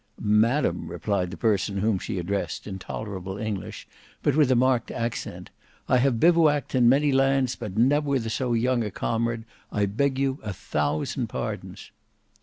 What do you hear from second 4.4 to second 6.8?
a marked accent, "I have bivouacked